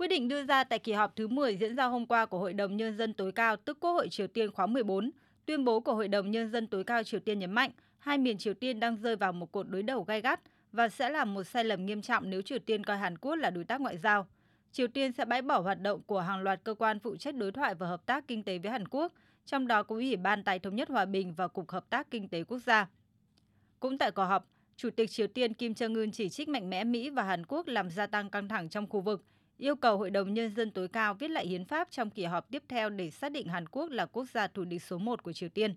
Quyết 0.00 0.08
định 0.08 0.28
đưa 0.28 0.44
ra 0.44 0.64
tại 0.64 0.78
kỳ 0.78 0.92
họp 0.92 1.16
thứ 1.16 1.28
10 1.28 1.56
diễn 1.56 1.76
ra 1.76 1.84
hôm 1.84 2.06
qua 2.06 2.26
của 2.26 2.38
Hội 2.38 2.52
đồng 2.52 2.76
Nhân 2.76 2.96
dân 2.96 3.14
tối 3.14 3.32
cao, 3.32 3.56
tức 3.56 3.80
Quốc 3.80 3.92
hội 3.92 4.08
Triều 4.08 4.26
Tiên 4.26 4.50
khóa 4.50 4.66
14. 4.66 5.10
Tuyên 5.46 5.64
bố 5.64 5.80
của 5.80 5.94
Hội 5.94 6.08
đồng 6.08 6.30
Nhân 6.30 6.50
dân 6.50 6.66
tối 6.66 6.84
cao 6.84 7.02
Triều 7.02 7.20
Tiên 7.20 7.38
nhấn 7.38 7.52
mạnh, 7.52 7.70
hai 7.98 8.18
miền 8.18 8.38
Triều 8.38 8.54
Tiên 8.54 8.80
đang 8.80 8.96
rơi 8.96 9.16
vào 9.16 9.32
một 9.32 9.52
cuộc 9.52 9.68
đối 9.68 9.82
đầu 9.82 10.02
gay 10.02 10.20
gắt 10.20 10.40
và 10.72 10.88
sẽ 10.88 11.10
là 11.10 11.24
một 11.24 11.44
sai 11.44 11.64
lầm 11.64 11.86
nghiêm 11.86 12.02
trọng 12.02 12.30
nếu 12.30 12.42
Triều 12.42 12.58
Tiên 12.58 12.84
coi 12.84 12.96
Hàn 12.96 13.18
Quốc 13.18 13.34
là 13.34 13.50
đối 13.50 13.64
tác 13.64 13.80
ngoại 13.80 13.98
giao. 13.98 14.26
Triều 14.72 14.88
Tiên 14.88 15.12
sẽ 15.12 15.24
bãi 15.24 15.42
bỏ 15.42 15.60
hoạt 15.60 15.80
động 15.80 16.02
của 16.06 16.20
hàng 16.20 16.42
loạt 16.42 16.60
cơ 16.64 16.74
quan 16.74 16.98
phụ 16.98 17.16
trách 17.16 17.34
đối 17.34 17.52
thoại 17.52 17.74
và 17.74 17.86
hợp 17.86 18.06
tác 18.06 18.28
kinh 18.28 18.42
tế 18.42 18.58
với 18.58 18.70
Hàn 18.70 18.88
Quốc, 18.88 19.12
trong 19.46 19.66
đó 19.66 19.82
có 19.82 19.96
Ủy 19.96 20.16
ban 20.16 20.44
Tài 20.44 20.58
thống 20.58 20.76
nhất 20.76 20.88
hòa 20.88 21.04
bình 21.04 21.34
và 21.34 21.48
Cục 21.48 21.70
Hợp 21.70 21.90
tác 21.90 22.10
Kinh 22.10 22.28
tế 22.28 22.44
Quốc 22.44 22.58
gia. 22.58 22.88
Cũng 23.80 23.98
tại 23.98 24.10
cuộc 24.10 24.24
họp, 24.24 24.46
Chủ 24.76 24.90
tịch 24.90 25.10
Triều 25.10 25.26
Tiên 25.26 25.54
Kim 25.54 25.72
Jong-un 25.72 26.10
chỉ 26.10 26.28
trích 26.28 26.48
mạnh 26.48 26.70
mẽ 26.70 26.84
Mỹ 26.84 27.10
và 27.10 27.22
Hàn 27.22 27.46
Quốc 27.46 27.66
làm 27.66 27.90
gia 27.90 28.06
tăng 28.06 28.30
căng 28.30 28.48
thẳng 28.48 28.68
trong 28.68 28.86
khu 28.86 29.00
vực, 29.00 29.24
yêu 29.60 29.76
cầu 29.76 29.96
Hội 29.96 30.10
đồng 30.10 30.34
Nhân 30.34 30.54
dân 30.54 30.70
tối 30.70 30.88
cao 30.88 31.14
viết 31.14 31.30
lại 31.30 31.46
hiến 31.46 31.64
pháp 31.64 31.88
trong 31.90 32.10
kỳ 32.10 32.24
họp 32.24 32.50
tiếp 32.50 32.62
theo 32.68 32.90
để 32.90 33.10
xác 33.10 33.32
định 33.32 33.48
Hàn 33.48 33.68
Quốc 33.68 33.90
là 33.90 34.06
quốc 34.06 34.24
gia 34.34 34.46
thù 34.46 34.64
địch 34.64 34.82
số 34.82 34.98
1 34.98 35.22
của 35.22 35.32
Triều 35.32 35.48
Tiên. 35.48 35.74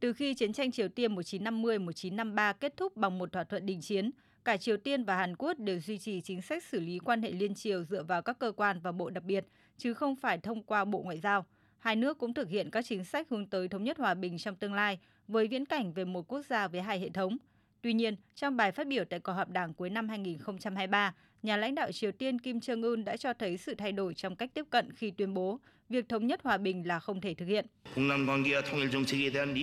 Từ 0.00 0.12
khi 0.12 0.34
chiến 0.34 0.52
tranh 0.52 0.72
Triều 0.72 0.88
Tiên 0.88 1.14
1950-1953 1.14 2.54
kết 2.54 2.76
thúc 2.76 2.96
bằng 2.96 3.18
một 3.18 3.32
thỏa 3.32 3.44
thuận 3.44 3.66
đình 3.66 3.80
chiến, 3.80 4.10
cả 4.44 4.56
Triều 4.56 4.76
Tiên 4.76 5.04
và 5.04 5.16
Hàn 5.16 5.36
Quốc 5.36 5.58
đều 5.58 5.80
duy 5.80 5.98
trì 5.98 6.20
chính 6.20 6.42
sách 6.42 6.64
xử 6.64 6.80
lý 6.80 6.98
quan 6.98 7.22
hệ 7.22 7.32
liên 7.32 7.54
triều 7.54 7.84
dựa 7.84 8.02
vào 8.02 8.22
các 8.22 8.38
cơ 8.38 8.52
quan 8.52 8.80
và 8.80 8.92
bộ 8.92 9.10
đặc 9.10 9.24
biệt, 9.24 9.44
chứ 9.78 9.94
không 9.94 10.16
phải 10.16 10.38
thông 10.38 10.62
qua 10.62 10.84
Bộ 10.84 11.02
Ngoại 11.02 11.18
giao. 11.18 11.46
Hai 11.78 11.96
nước 11.96 12.18
cũng 12.18 12.34
thực 12.34 12.48
hiện 12.48 12.70
các 12.70 12.84
chính 12.88 13.04
sách 13.04 13.28
hướng 13.30 13.46
tới 13.46 13.68
thống 13.68 13.84
nhất 13.84 13.98
hòa 13.98 14.14
bình 14.14 14.38
trong 14.38 14.56
tương 14.56 14.74
lai 14.74 14.98
với 15.28 15.48
viễn 15.48 15.64
cảnh 15.64 15.92
về 15.92 16.04
một 16.04 16.28
quốc 16.28 16.46
gia 16.46 16.68
với 16.68 16.82
hai 16.82 17.00
hệ 17.00 17.10
thống– 17.10 17.36
Tuy 17.82 17.92
nhiên, 17.92 18.16
trong 18.34 18.56
bài 18.56 18.72
phát 18.72 18.86
biểu 18.86 19.04
tại 19.04 19.20
cuộc 19.20 19.32
họp 19.32 19.48
đảng 19.48 19.74
cuối 19.74 19.90
năm 19.90 20.08
2023, 20.08 21.14
nhà 21.42 21.56
lãnh 21.56 21.74
đạo 21.74 21.92
Triều 21.92 22.12
Tiên 22.12 22.38
Kim 22.38 22.58
Jong-un 22.58 23.04
đã 23.04 23.16
cho 23.16 23.32
thấy 23.32 23.56
sự 23.56 23.74
thay 23.74 23.92
đổi 23.92 24.14
trong 24.14 24.36
cách 24.36 24.50
tiếp 24.54 24.64
cận 24.70 24.92
khi 24.92 25.10
tuyên 25.10 25.34
bố 25.34 25.60
việc 25.88 26.08
thống 26.08 26.26
nhất 26.26 26.40
hòa 26.44 26.58
bình 26.58 26.86
là 26.86 27.00
không 27.00 27.20
thể 27.20 27.34
thực 27.34 27.46
hiện. 27.46 27.66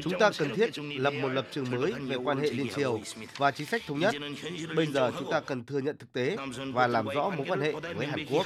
Chúng 0.04 0.20
ta 0.20 0.32
cần 0.38 0.50
thiết 0.56 0.70
lập 0.80 1.14
một 1.22 1.30
lập 1.30 1.46
trường 1.52 1.72
mới 1.72 1.92
về 1.92 2.16
quan 2.16 2.38
hệ 2.40 2.52
liên 2.52 2.68
triều 2.76 3.00
và 3.38 3.52
chính 3.52 3.68
sách 3.68 3.82
thống 3.88 4.00
nhất. 4.00 4.16
Bây 4.76 4.86
giờ 4.86 5.12
chúng 5.20 5.32
ta 5.32 5.40
cần 5.40 5.66
thừa 5.66 5.80
nhận 5.80 5.98
thực 5.98 6.14
tế 6.14 6.38
và 6.74 6.88
làm 6.88 7.08
rõ 7.16 7.30
mối 7.30 7.46
quan 7.50 7.62
hệ 7.62 7.72
với 7.94 8.08
Hàn 8.08 8.26
Quốc. 8.32 8.46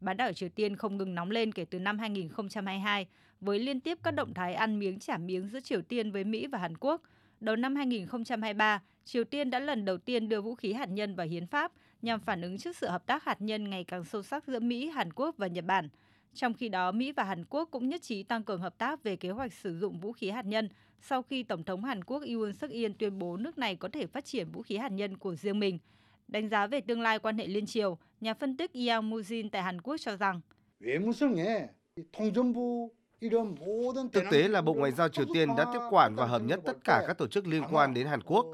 Bán 0.00 0.16
đảo 0.16 0.32
Triều 0.32 0.48
Tiên 0.48 0.76
không 0.76 0.96
ngừng 0.96 1.14
nóng 1.14 1.30
lên 1.30 1.52
kể 1.52 1.64
từ 1.64 1.78
năm 1.78 1.98
2022 1.98 3.06
với 3.40 3.58
liên 3.58 3.80
tiếp 3.80 3.98
các 4.02 4.10
động 4.10 4.34
thái 4.34 4.54
ăn 4.54 4.78
miếng 4.78 4.98
trả 4.98 5.18
miếng 5.18 5.48
giữa 5.48 5.60
Triều 5.60 5.82
Tiên 5.82 6.12
với 6.12 6.24
Mỹ 6.24 6.46
và 6.46 6.58
Hàn 6.58 6.76
Quốc– 6.76 7.02
đầu 7.40 7.56
năm 7.56 7.76
2023, 7.76 8.82
Triều 9.04 9.24
Tiên 9.24 9.50
đã 9.50 9.58
lần 9.58 9.84
đầu 9.84 9.98
tiên 9.98 10.28
đưa 10.28 10.40
vũ 10.40 10.54
khí 10.54 10.72
hạt 10.72 10.88
nhân 10.88 11.14
vào 11.14 11.26
hiến 11.26 11.46
pháp 11.46 11.72
nhằm 12.02 12.20
phản 12.20 12.42
ứng 12.42 12.58
trước 12.58 12.76
sự 12.76 12.88
hợp 12.88 13.06
tác 13.06 13.24
hạt 13.24 13.42
nhân 13.42 13.70
ngày 13.70 13.84
càng 13.84 14.04
sâu 14.04 14.22
sắc 14.22 14.46
giữa 14.46 14.60
Mỹ, 14.60 14.88
Hàn 14.88 15.12
Quốc 15.12 15.36
và 15.38 15.46
Nhật 15.46 15.64
Bản. 15.64 15.88
Trong 16.34 16.54
khi 16.54 16.68
đó, 16.68 16.92
Mỹ 16.92 17.12
và 17.12 17.24
Hàn 17.24 17.44
Quốc 17.44 17.68
cũng 17.70 17.88
nhất 17.88 18.02
trí 18.02 18.22
tăng 18.22 18.44
cường 18.44 18.60
hợp 18.60 18.78
tác 18.78 19.02
về 19.02 19.16
kế 19.16 19.30
hoạch 19.30 19.52
sử 19.52 19.78
dụng 19.78 20.00
vũ 20.00 20.12
khí 20.12 20.30
hạt 20.30 20.46
nhân 20.46 20.68
sau 21.00 21.22
khi 21.22 21.42
Tổng 21.42 21.64
thống 21.64 21.84
Hàn 21.84 22.04
Quốc 22.04 22.22
Yoon 22.22 22.52
suk 22.52 22.70
yeol 22.70 22.92
tuyên 22.98 23.18
bố 23.18 23.36
nước 23.36 23.58
này 23.58 23.76
có 23.76 23.88
thể 23.88 24.06
phát 24.06 24.24
triển 24.24 24.50
vũ 24.52 24.62
khí 24.62 24.76
hạt 24.76 24.92
nhân 24.92 25.16
của 25.16 25.34
riêng 25.34 25.60
mình. 25.60 25.78
Đánh 26.28 26.48
giá 26.48 26.66
về 26.66 26.80
tương 26.80 27.00
lai 27.00 27.18
quan 27.18 27.38
hệ 27.38 27.46
liên 27.46 27.66
triều, 27.66 27.98
nhà 28.20 28.34
phân 28.34 28.56
tích 28.56 28.70
Yang 28.74 29.10
Mujin 29.10 29.48
tại 29.52 29.62
Hàn 29.62 29.80
Quốc 29.80 29.96
cho 30.00 30.16
rằng 30.16 30.40
Thực 34.12 34.24
tế 34.30 34.48
là 34.48 34.62
Bộ 34.62 34.74
Ngoại 34.74 34.92
giao 34.92 35.08
Triều 35.08 35.24
Tiên 35.34 35.48
đã 35.56 35.64
tiếp 35.72 35.78
quản 35.90 36.14
và 36.14 36.26
hợp 36.26 36.42
nhất 36.42 36.60
tất 36.64 36.76
cả 36.84 37.04
các 37.06 37.18
tổ 37.18 37.26
chức 37.26 37.46
liên 37.46 37.62
quan 37.70 37.94
đến 37.94 38.06
Hàn 38.06 38.20
Quốc, 38.22 38.46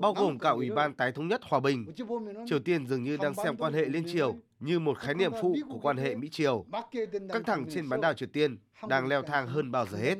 bao 0.00 0.14
gồm 0.14 0.38
cả 0.38 0.50
Ủy 0.50 0.70
ban 0.70 0.94
Tái 0.94 1.12
thống 1.12 1.28
nhất 1.28 1.40
hòa 1.44 1.60
bình. 1.60 1.86
Triều 2.46 2.58
Tiên 2.58 2.86
dường 2.86 3.04
như 3.04 3.16
đang 3.16 3.34
xem 3.34 3.56
quan 3.56 3.72
hệ 3.72 3.84
liên 3.84 4.04
triều 4.12 4.34
như 4.60 4.78
một 4.78 4.98
khái 4.98 5.14
niệm 5.14 5.32
phụ 5.42 5.56
của 5.68 5.78
quan 5.82 5.96
hệ 5.96 6.14
Mỹ-Triều. 6.14 6.64
Căng 7.28 7.44
thẳng 7.46 7.66
trên 7.70 7.88
bán 7.88 8.00
đảo 8.00 8.14
Triều 8.14 8.28
Tiên 8.32 8.58
đang 8.88 9.06
leo 9.06 9.22
thang 9.22 9.46
hơn 9.46 9.70
bao 9.70 9.86
giờ 9.86 9.98
hết. 9.98 10.16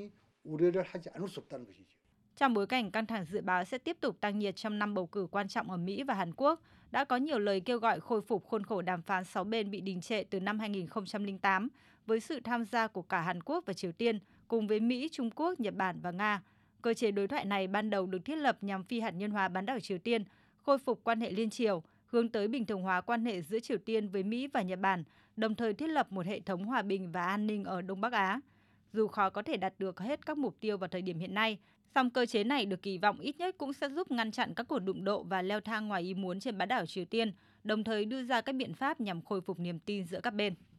Trong 2.37 2.55
bối 2.55 2.67
cảnh 2.67 2.91
căng 2.91 3.07
thẳng 3.07 3.25
dự 3.25 3.41
báo 3.41 3.65
sẽ 3.65 3.79
tiếp 3.79 3.97
tục 4.01 4.21
tăng 4.21 4.39
nhiệt 4.39 4.57
trong 4.57 4.79
năm 4.79 4.95
bầu 4.95 5.07
cử 5.07 5.27
quan 5.31 5.49
trọng 5.49 5.71
ở 5.71 5.77
Mỹ 5.77 6.03
và 6.03 6.15
Hàn 6.15 6.35
Quốc, 6.35 6.61
đã 6.91 7.05
có 7.05 7.17
nhiều 7.17 7.39
lời 7.39 7.61
kêu 7.61 7.79
gọi 7.79 8.01
khôi 8.01 8.23
phục 8.23 8.45
khuôn 8.45 8.65
khổ 8.65 8.83
đàm 8.83 9.03
phán 9.03 9.25
6 9.25 9.45
bên 9.45 9.71
bị 9.71 9.81
đình 9.81 10.01
trệ 10.01 10.25
từ 10.25 10.41
năm 10.41 10.59
2008 10.59 11.69
với 12.07 12.21
sự 12.21 12.41
tham 12.41 12.65
gia 12.65 12.87
của 12.87 13.03
cả 13.03 13.21
Hàn 13.21 13.43
Quốc 13.43 13.65
và 13.67 13.73
Triều 13.73 13.93
Tiên 13.93 14.19
cùng 14.49 14.67
với 14.67 14.81
Mỹ, 14.81 15.09
Trung 15.13 15.31
Quốc, 15.31 15.61
Nhật 15.61 15.75
Bản 15.75 16.01
và 16.03 16.11
Nga. 16.11 16.43
Cơ 16.83 16.95
chế 16.95 17.11
đối 17.11 17.29
thoại 17.29 17.45
này 17.45 17.67
ban 17.67 17.91
đầu 17.91 18.07
được 18.07 18.25
thiết 18.25 18.37
lập 18.37 18.59
nhằm 18.61 18.85
phi 18.85 19.01
hạt 19.01 19.11
nhân 19.11 19.31
hóa 19.31 19.49
bán 19.49 19.67
đảo 19.67 19.81
Triều 19.81 19.99
Tiên, 19.99 20.25
khôi 20.63 20.79
phục 20.79 21.01
quan 21.05 21.21
hệ 21.21 21.31
liên 21.31 21.51
triều, 21.51 21.83
hướng 22.07 22.29
tới 22.29 22.49
bình 22.49 22.67
thường 22.67 22.83
hóa 22.83 23.01
quan 23.01 23.25
hệ 23.25 23.43
giữa 23.43 23.61
Triều 23.61 23.79
Tiên 23.79 24.09
với 24.09 24.23
Mỹ 24.23 24.47
và 24.47 24.63
Nhật 24.63 24.81
Bản, 24.81 25.05
đồng 25.37 25.55
thời 25.55 25.75
thiết 25.75 25.87
lập 25.87 26.13
một 26.13 26.27
hệ 26.27 26.41
thống 26.41 26.65
hòa 26.65 26.83
bình 26.83 27.13
và 27.13 27.25
an 27.25 27.47
ninh 27.47 27.65
ở 27.65 27.83
Đông 27.83 28.01
Bắc 28.01 28.13
Á. 28.13 28.41
Dù 28.93 29.09
khó 29.09 29.31
có 29.31 29.43
thể 29.43 29.57
đạt 29.57 29.75
được 29.79 30.01
hết 30.01 30.27
các 30.27 30.39
mục 30.39 30.57
tiêu 30.61 30.79
vào 30.79 30.89
thời 30.89 31.03
điểm 31.03 31.19
hiện 31.19 31.35
nay, 31.35 31.59
song 31.95 32.11
cơ 32.11 32.27
chế 32.27 32.45
này 32.45 32.67
được 32.67 32.83
kỳ 32.83 32.99
vọng 32.99 33.19
ít 33.19 33.37
nhất 33.39 33.55
cũng 33.59 33.73
sẽ 33.73 33.89
giúp 33.89 34.11
ngăn 34.11 34.31
chặn 34.31 34.55
các 34.55 34.69
cuộc 34.69 34.79
đụng 34.79 35.05
độ 35.05 35.23
và 35.23 35.43
leo 35.43 35.61
thang 35.61 35.89
ngoài 35.89 36.03
ý 36.03 36.15
muốn 36.15 36.41
trên 36.41 36.59
bán 36.59 36.69
đảo 36.69 36.87
Triều 36.87 37.05
Tiên, 37.05 37.33
đồng 37.65 37.85
thời 37.85 38.05
đưa 38.05 38.23
ra 38.23 38.41
các 38.41 38.55
biện 38.55 38.75
pháp 38.75 39.01
nhằm 39.01 39.23
khôi 39.23 39.41
phục 39.41 39.59
niềm 39.59 39.79
tin 39.79 40.05
giữa 40.05 40.21
các 40.21 40.35
bên. 40.35 40.55